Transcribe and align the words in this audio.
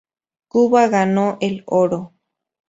Cuba 0.47 0.87
ganó 0.87 1.37
el 1.41 1.61
oro. 1.67 2.13